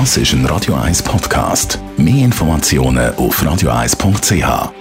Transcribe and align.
Das 0.00 0.16
ist 0.16 0.32
ein 0.32 0.44
Radio 0.46 0.74
1 0.74 1.04
Podcast. 1.04 1.78
Mehr 1.96 2.24
Informationen 2.24 3.14
auf 3.14 3.40
radio1.ch. 3.40 4.72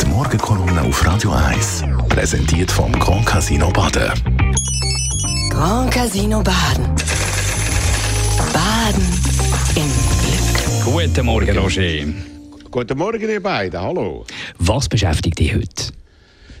Die 0.00 0.06
Morgenkolumne 0.06 0.82
auf 0.82 1.04
Radio 1.04 1.32
1 1.32 1.82
präsentiert 2.08 2.70
vom 2.70 2.92
Grand 2.92 3.26
Casino 3.26 3.68
Baden. 3.72 4.12
Grand 5.50 5.90
Casino 5.90 6.40
Baden. 6.40 6.86
Baden 8.52 9.08
im 9.74 9.90
Glück. 10.22 10.84
Guten 10.84 11.26
Morgen, 11.26 11.58
Roger. 11.58 12.04
Guten 12.70 12.96
Morgen, 12.96 13.28
ihr 13.28 13.42
beiden. 13.42 13.80
Hallo. 13.80 14.24
Was 14.60 14.88
beschäftigt 14.88 15.40
dich 15.40 15.52
heute? 15.52 15.89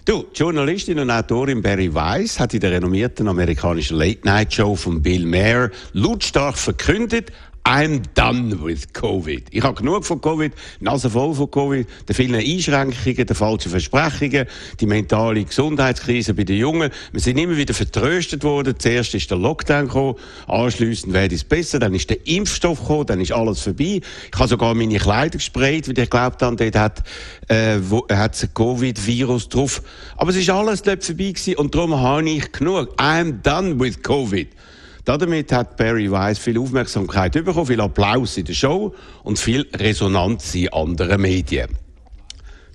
Du, 0.06 0.24
Journalistin 0.34 0.98
und 0.98 1.10
Autorin 1.10 1.60
Barry 1.60 1.92
Weiss 1.92 2.40
hat 2.40 2.54
in 2.54 2.60
der 2.60 2.72
renommierten 2.72 3.28
amerikanischen 3.28 3.98
Late-Night-Show 3.98 4.74
von 4.74 5.02
Bill 5.02 5.26
Maher 5.26 5.70
lautstark 5.92 6.56
verkündet, 6.56 7.30
I'm 7.70 8.02
done 8.14 8.64
with 8.64 8.92
Covid. 8.92 9.44
Ich 9.52 9.62
habe 9.62 9.76
genug 9.76 10.04
von 10.04 10.20
Covid, 10.20 10.52
Nase 10.80 11.08
voll 11.08 11.32
von 11.36 11.48
Covid, 11.48 11.86
den 12.08 12.16
vielen 12.16 12.40
Einschränkungen, 12.40 13.24
den 13.24 13.36
falschen 13.36 13.70
Versprechungen, 13.70 14.46
die 14.80 14.86
mentale 14.86 15.44
Gesundheitskrise 15.44 16.34
bei 16.34 16.42
den 16.42 16.56
Jungen. 16.56 16.90
Wir 17.12 17.20
sind 17.20 17.38
immer 17.38 17.56
wieder 17.56 17.72
vertröstet 17.72 18.42
worden. 18.42 18.74
Zuerst 18.76 19.14
ist 19.14 19.30
der 19.30 19.38
Lockdown 19.38 19.86
gekommen, 19.86 20.16
anschliessend 20.48 21.12
werde 21.12 21.36
es 21.36 21.44
besser, 21.44 21.78
dann 21.78 21.94
ist 21.94 22.10
der 22.10 22.26
Impfstoff 22.26 22.80
gekommen, 22.80 23.06
dann 23.06 23.20
ist 23.20 23.30
alles 23.30 23.60
vorbei. 23.60 24.00
Ich 24.32 24.36
habe 24.36 24.48
sogar 24.48 24.74
meine 24.74 24.98
Kleider 24.98 25.38
gesprayt, 25.38 25.86
weil 25.86 25.96
ich 25.96 26.10
glaubt 26.10 26.42
habe, 26.42 26.56
dort 26.56 26.74
hat, 26.74 27.04
äh, 27.46 27.78
hat 28.10 28.42
ein 28.42 28.48
Covid-Virus 28.52 29.48
drauf. 29.48 29.80
Aber 30.16 30.30
es 30.30 30.36
ist 30.38 30.50
alles 30.50 30.82
dort 30.82 31.04
vorbei 31.04 31.30
gewesen 31.30 31.54
und 31.54 31.72
darum 31.72 31.96
habe 31.96 32.28
ich 32.28 32.50
genug. 32.50 32.98
I'm 32.98 33.42
done 33.42 33.78
with 33.78 34.02
Covid. 34.02 34.48
Damit 35.04 35.52
hat 35.52 35.76
Barry 35.76 36.10
Weiss 36.10 36.38
viel 36.38 36.58
Aufmerksamkeit 36.58 37.32
bekommen, 37.32 37.66
viel 37.66 37.80
Applaus 37.80 38.36
in 38.36 38.44
der 38.44 38.54
Show 38.54 38.94
und 39.22 39.38
viel 39.38 39.66
Resonanz 39.74 40.54
in 40.54 40.72
anderen 40.72 41.20
Medien. 41.20 41.68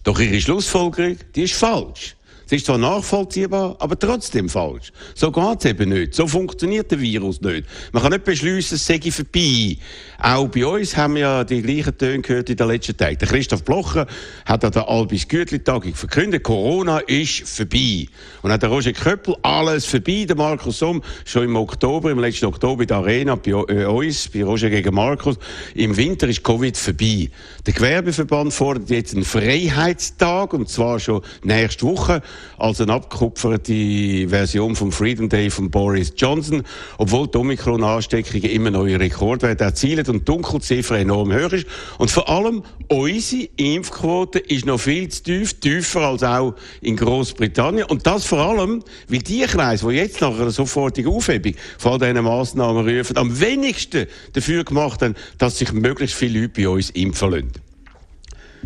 Doch 0.03 0.19
ihre 0.19 0.39
Schlussfolgerung, 0.39 1.17
die 1.35 1.43
ist 1.43 1.55
falsch. 1.55 2.15
Sie 2.47 2.57
ist 2.57 2.67
zwar 2.67 2.77
nachvollziehbar, 2.77 3.75
aber 3.79 3.97
trotzdem 3.97 4.49
falsch. 4.49 4.91
So 5.15 5.31
geht's 5.31 5.65
eben 5.65 5.89
nicht. 5.89 6.13
So 6.13 6.27
funktioniert 6.27 6.91
der 6.91 6.99
Virus 7.01 7.41
nicht. 7.41 7.65
Man 7.91 8.03
kann 8.03 8.11
nicht 8.11 8.23
beschließen, 8.23 8.75
es 8.75 8.85
sei 8.85 8.99
vorbei. 9.09 9.77
Auch 10.19 10.47
bei 10.47 10.65
uns 10.65 10.95
haben 10.95 11.15
wir 11.15 11.21
ja 11.21 11.43
die 11.43 11.61
gleichen 11.61 11.97
Töne 11.97 12.21
gehört 12.21 12.49
in 12.49 12.57
den 12.57 12.67
letzten 12.67 12.95
Tagen. 12.95 13.17
Der 13.17 13.27
Christoph 13.27 13.63
Blocher 13.63 14.05
hat 14.45 14.63
an 14.63 14.71
der 14.71 14.87
Albis 14.87 15.27
Gütli-Tagung 15.27 15.95
verkündet, 15.95 16.43
Corona 16.43 16.99
ist 16.99 17.47
vorbei. 17.49 18.07
Und 18.43 18.51
hat 18.51 18.61
der 18.61 18.69
Roger 18.69 18.93
Köppel, 18.93 19.35
alles 19.41 19.85
vorbei. 19.85 20.25
Der 20.27 20.35
Markus 20.35 20.79
Somm, 20.79 21.01
schon 21.25 21.45
im 21.45 21.55
Oktober, 21.55 22.11
im 22.11 22.19
letzten 22.19 22.45
Oktober 22.45 22.83
in 22.83 22.87
der 22.87 22.97
Arena 22.97 23.35
bei 23.35 23.51
äh, 23.51 23.85
uns, 23.85 24.29
bei 24.29 24.43
Roger 24.43 24.69
gegen 24.69 24.93
Markus. 24.93 25.37
Im 25.73 25.97
Winter 25.97 26.27
ist 26.27 26.43
Covid 26.43 26.77
vorbei. 26.77 27.29
Der 27.65 27.73
Gewerbeverband 27.73 28.53
fordert 28.53 28.89
jetzt 28.91 29.15
einen 29.15 29.25
Freiheitstag, 29.25 30.53
und 30.53 30.69
zwar 30.69 30.99
schon 30.99 31.21
nächste 31.43 31.85
Woche 31.85 32.21
als 32.57 32.81
eine 32.81 32.93
abgekupferte 32.93 34.29
Version 34.29 34.75
vom 34.75 34.91
Freedom 34.91 35.29
Day 35.29 35.49
von 35.49 35.69
Boris 35.69 36.13
Johnson, 36.15 36.63
obwohl 36.97 37.27
die 37.27 37.37
Omikron-Ansteckungen 37.37 38.49
immer 38.49 38.71
neue 38.71 38.99
Rekordwerte 38.99 39.63
erzielen 39.63 40.05
und 40.07 40.19
die 40.19 40.25
Dunkelziffer 40.25 40.97
enorm 40.97 41.33
hoch 41.33 41.51
ist. 41.51 41.67
Und 41.97 42.11
vor 42.11 42.29
allem 42.29 42.63
unsere 42.87 43.49
Impfquote 43.57 44.39
ist 44.39 44.65
noch 44.65 44.79
viel 44.79 45.09
zu 45.09 45.23
tief, 45.23 45.59
tiefer 45.59 46.01
als 46.01 46.23
auch 46.23 46.55
in 46.81 46.95
Großbritannien. 46.95 47.87
Und 47.87 48.07
das 48.07 48.25
vor 48.25 48.39
allem, 48.39 48.83
weil 49.07 49.19
die 49.19 49.41
Kreise, 49.41 49.87
die 49.89 49.95
jetzt 49.95 50.21
nach 50.21 50.39
einer 50.39 50.51
sofortigen 50.51 51.11
Aufhebung 51.11 51.53
von 51.77 51.99
diesen 51.99 52.23
Massnahmen 52.23 52.87
rufen, 52.87 53.17
am 53.17 53.39
wenigsten 53.39 54.07
dafür 54.33 54.63
gemacht 54.63 55.01
haben, 55.01 55.15
dass 55.37 55.57
sich 55.57 55.71
möglichst 55.73 56.15
viele 56.15 56.41
Leute 56.41 56.61
bei 56.61 56.69
uns 56.69 56.89
impfen 56.91 57.31
lassen. 57.31 57.51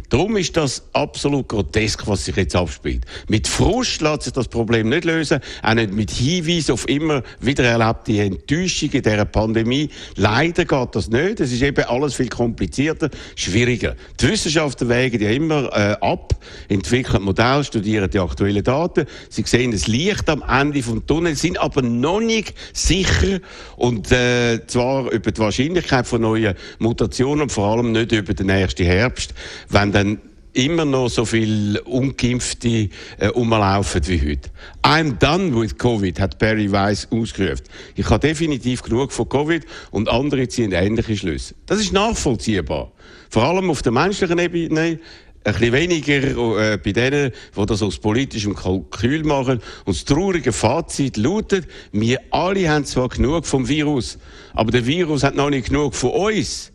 Darum 0.10 0.38
ist 0.38 0.58
das 0.58 0.84
absolut 0.94 1.48
grotesk, 1.48 2.08
was 2.08 2.26
sich 2.26 2.36
jetzt 2.36 2.56
abspielt. 2.56 3.06
Mit 3.28 3.48
Frust 3.48 4.02
lässt 4.02 4.24
sich 4.24 4.34
das 4.34 4.48
Problem 4.48 4.90
nicht 4.90 5.06
lösen, 5.06 5.40
auch 5.62 5.74
nicht 5.76 5.94
mit 5.94 6.10
Hinweisen 6.10 6.72
auf 6.72 6.90
immer 6.90 7.22
wieder 7.40 7.64
erlebte 7.64 8.20
Enttäuschung 8.22 8.90
in 8.92 9.04
dieser 9.04 9.26
Pandemie. 9.26 9.90
Leider 10.16 10.66
geht 10.66 10.96
das 10.96 11.10
nicht. 11.10 11.40
Es 11.40 11.52
ist 11.52 11.62
eben 11.62 11.86
alles 11.86 12.16
viel 12.16 12.30
komplizierter, 12.30 13.10
schwieriger. 13.36 13.96
Die 14.20 14.30
Wissenschaftler 14.30 14.90
wägen 14.90 15.22
ja 15.22 15.30
immer 15.30 15.66
äh, 15.74 15.96
ab, 16.02 16.34
entwickeln 16.68 17.22
Modelle, 17.22 17.64
studieren 17.64 18.10
die 18.10 18.20
aktuellen 18.20 18.64
Daten. 18.64 19.06
Sie 19.30 19.44
sehen 19.46 19.72
das 19.72 19.86
Licht 19.86 20.28
am 20.28 20.44
Ende 20.48 20.82
vom 20.82 21.06
Tunnel, 21.06 21.36
sind 21.36 21.60
aber 21.60 21.84
noch 21.84 22.20
nicht 22.20 22.56
sicher 22.74 23.40
und 23.76 24.12
äh, 24.12 24.66
zwar 24.66 25.12
über 25.12 25.32
die 25.32 25.40
Wahrscheinlichkeit 25.40 26.08
von 26.08 26.22
neuen 26.22 26.56
Mutationen 26.80 27.44
und 27.44 27.52
vor 27.52 27.68
allem 27.68 27.92
nicht 27.92 28.12
über 28.12 28.34
den 28.34 28.48
nächsten 28.48 28.86
Herbst, 28.86 29.34
wenn 29.70 29.92
dann 30.00 30.20
immer 30.54 30.86
noch 30.86 31.10
so 31.10 31.26
viele 31.26 31.82
Ungeimpfte 31.84 32.90
äh, 33.20 33.28
rumlaufen 33.28 34.08
wie 34.08 34.32
heute. 34.32 34.50
I'm 34.82 35.18
done 35.20 35.54
with 35.60 35.78
Covid, 35.78 36.20
hat 36.20 36.40
Barry 36.40 36.72
Weiss 36.72 37.08
ausgerufen. 37.12 37.66
Ich 37.96 38.10
habe 38.10 38.28
definitiv 38.28 38.82
genug 38.82 39.12
von 39.12 39.30
Covid 39.30 39.66
und 39.92 40.10
andere 40.10 40.48
ziehen 40.48 40.72
ähnliche 40.72 41.18
Schlüsse. 41.18 41.54
Das 41.66 41.80
ist 41.80 41.94
nachvollziehbar. 41.94 42.92
Vor 43.30 43.44
allem 43.44 43.70
auf 43.70 43.82
der 43.82 43.92
menschlichen 43.92 44.40
Ebene, 44.40 45.00
ein 45.44 45.54
bisschen 45.54 45.74
weniger 45.74 46.74
äh, 46.74 46.78
bei 46.78 46.92
denen, 46.92 47.32
die 47.56 47.66
das 47.66 47.82
aus 47.82 48.00
politischem 48.00 48.56
Kalkül 48.56 49.24
machen. 49.24 49.62
Und 49.86 49.96
das 49.96 50.06
traurige 50.06 50.52
Fazit 50.52 51.18
lautet, 51.18 51.68
wir 51.92 52.20
alle 52.32 52.70
haben 52.70 52.86
zwar 52.86 53.10
genug 53.10 53.46
vom 53.46 53.68
Virus, 53.68 54.18
aber 54.54 54.72
der 54.72 54.86
Virus 54.86 55.24
hat 55.24 55.36
noch 55.36 55.50
nicht 55.50 55.68
genug 55.68 55.96
von 55.96 56.12
uns. 56.12 56.72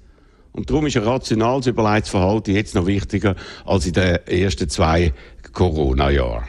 Und 0.55 0.71
darum 0.71 0.87
ist 0.87 0.97
ein 0.97 1.03
rationales, 1.03 1.67
überlegtes 1.67 2.11
Verhalten 2.11 2.55
jetzt 2.55 2.75
noch 2.75 2.87
wichtiger 2.87 3.35
als 3.65 3.87
in 3.87 3.93
den 3.93 4.19
ersten 4.27 4.69
zwei 4.69 5.13
Corona-Jahren. 5.53 6.45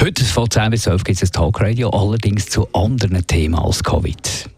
Heute 0.00 0.24
von 0.24 0.48
10 0.48 0.70
bis 0.70 0.82
12 0.82 1.04
gibt 1.04 1.22
es 1.22 1.28
ein 1.28 1.32
Talkradio, 1.32 1.90
allerdings 1.90 2.46
zu 2.46 2.68
anderen 2.72 3.26
Themen 3.26 3.56
als 3.56 3.82
Covid. 3.82 4.48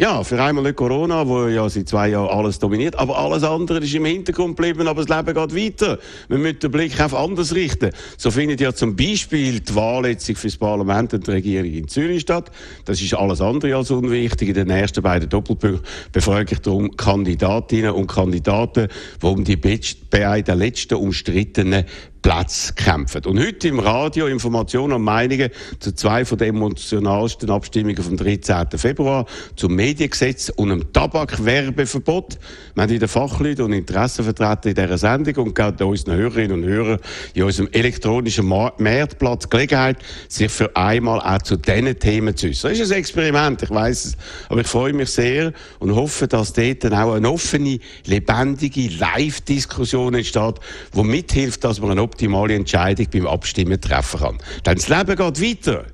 Ja, 0.00 0.22
für 0.22 0.40
einmal 0.40 0.62
nicht 0.62 0.76
Corona, 0.76 1.26
wo 1.26 1.48
ja 1.48 1.68
seit 1.68 1.88
zwei 1.88 2.10
Jahren 2.10 2.28
alles 2.28 2.60
dominiert, 2.60 2.96
aber 2.96 3.18
alles 3.18 3.42
andere 3.42 3.80
ist 3.80 3.92
im 3.92 4.04
Hintergrund 4.04 4.56
geblieben, 4.56 4.86
aber 4.86 5.04
das 5.04 5.08
Leben 5.08 5.34
geht 5.34 5.56
weiter. 5.56 5.98
Wir 6.28 6.38
müssen 6.38 6.60
den 6.60 6.70
Blick 6.70 7.00
auf 7.00 7.12
anders 7.12 7.52
richten. 7.52 7.90
So 8.16 8.30
findet 8.30 8.60
ja 8.60 8.72
zum 8.72 8.94
Beispiel 8.94 9.58
die 9.58 9.74
Wahl 9.74 10.06
jetzt 10.06 10.26
für 10.26 10.46
das 10.46 10.56
Parlament 10.56 11.14
und 11.14 11.26
die 11.26 11.32
Regierung 11.32 11.72
in 11.72 11.88
Zürich 11.88 12.20
statt. 12.20 12.52
Das 12.84 13.02
ist 13.02 13.12
alles 13.12 13.40
andere 13.40 13.74
als 13.74 13.90
unwichtig. 13.90 14.50
In 14.50 14.54
den 14.54 14.70
ersten 14.70 15.02
beiden 15.02 15.28
Doppelpunkten 15.28 15.80
befrage 16.12 16.52
ich 16.54 16.60
darum 16.60 16.96
Kandidatinnen 16.96 17.90
und 17.90 18.06
Kandidaten, 18.06 18.86
die 19.20 19.26
um 19.26 19.42
die 19.42 19.56
beiden 19.56 20.58
letzten 20.60 20.94
umstrittenen 20.94 21.86
Platz 22.28 22.74
kämpfen. 22.74 23.24
Und 23.24 23.40
heute 23.40 23.68
im 23.68 23.78
Radio 23.78 24.26
Informationen 24.26 24.92
und 24.92 25.02
Meinungen 25.02 25.48
zu 25.80 25.94
zwei 25.94 26.26
von 26.26 26.36
den 26.36 26.56
emotionalsten 26.56 27.48
Abstimmungen 27.48 28.02
vom 28.02 28.18
13. 28.18 28.66
Februar 28.76 29.24
zum 29.56 29.74
Mediengesetz 29.74 30.50
und 30.50 30.70
einem 30.70 30.92
Tabakwerbeverbot. 30.92 32.38
Wir 32.74 32.82
haben 32.82 32.92
in 32.92 32.98
den 32.98 33.08
Fachleuten 33.08 33.64
und 33.64 33.72
Interessenvertretern 33.72 34.72
in 34.72 34.74
dieser 34.74 34.98
Sendung 34.98 35.46
und 35.46 35.54
gerade 35.54 35.86
unseren 35.86 36.16
Hörerinnen 36.16 36.62
und 36.62 36.68
Hörern 36.68 36.98
in 37.32 37.44
unserem 37.44 37.70
elektronischen 37.72 38.44
Marktplatz 38.46 39.48
Gelegenheit, 39.48 39.96
sich 40.28 40.52
für 40.52 40.76
einmal 40.76 41.20
auch 41.20 41.40
zu 41.40 41.56
diesen 41.56 41.98
Themen 41.98 42.36
zu 42.36 42.48
äußern. 42.48 42.72
Das 42.72 42.80
ist 42.80 42.92
ein 42.92 42.98
Experiment, 42.98 43.62
ich 43.62 43.70
weiß 43.70 44.04
es, 44.04 44.16
aber 44.50 44.60
ich 44.60 44.66
freue 44.66 44.92
mich 44.92 45.08
sehr 45.08 45.54
und 45.78 45.94
hoffe, 45.94 46.28
dass 46.28 46.52
dort 46.52 46.84
dann 46.84 46.92
auch 46.92 47.14
eine 47.14 47.30
offene, 47.30 47.78
lebendige 48.04 48.90
Live-Diskussion 48.98 50.12
entsteht, 50.12 50.56
die 50.94 51.02
mithilft, 51.02 51.64
dass 51.64 51.80
man 51.80 51.92
eine 51.92 52.02
optimale 52.18 52.54
Entscheidung 52.56 53.06
beim 53.12 53.26
Abstimmen 53.28 53.80
treffen 53.80 54.18
kann. 54.18 54.38
Denn 54.66 54.74
das 54.74 54.88
Leben 54.88 55.14
geht 55.14 55.40
weiter. 55.40 55.84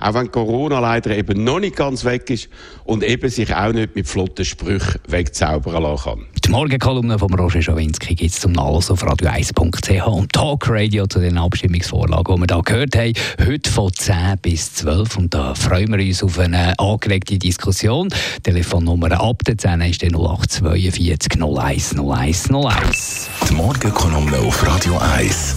Auch 0.00 0.14
wenn 0.14 0.30
Corona 0.30 0.80
leider 0.80 1.16
eben 1.16 1.44
noch 1.44 1.60
nicht 1.60 1.76
ganz 1.76 2.04
weg 2.06 2.30
ist 2.30 2.48
und 2.84 3.04
eben 3.04 3.28
sich 3.28 3.54
auch 3.54 3.72
nicht 3.72 3.94
mit 3.94 4.08
flotten 4.08 4.46
Sprüchen 4.46 5.00
wegzaubern 5.06 5.82
lassen 5.82 6.04
kann. 6.04 6.26
Die 6.44 6.50
Morgenkolumne 6.50 7.18
von 7.18 7.32
Roger 7.32 7.62
Schawinski 7.62 8.14
gibt 8.14 8.30
es 8.30 8.40
zum 8.40 8.52
Nachlesen 8.52 8.92
auf 8.92 9.02
radio1.ch 9.02 10.06
und 10.06 10.30
Talkradio 10.30 11.06
zu 11.06 11.18
den 11.18 11.38
Abstimmungsvorlagen, 11.38 12.36
die 12.36 12.40
wir 12.42 12.54
hier 12.54 12.62
gehört 12.62 12.96
haben. 12.96 13.12
Heute 13.46 13.70
von 13.70 13.90
10 13.90 14.38
bis 14.42 14.74
12 14.74 15.16
und 15.16 15.32
da 15.32 15.54
freuen 15.54 15.90
wir 15.96 16.04
uns 16.04 16.22
auf 16.22 16.38
eine 16.38 16.78
angeregte 16.78 17.38
Diskussion. 17.38 18.10
Telefonnummer 18.42 19.18
ab 19.18 19.42
der 19.46 19.56
10 19.56 19.80
ist 19.80 20.04
0842 20.04 21.42
01 21.42 21.98
01 21.98 22.50
01. 22.50 23.30
Die 23.48 23.54
Morgenkolumne 23.54 24.36
auf 24.40 24.66
Radio 24.66 24.98
1. 24.98 25.56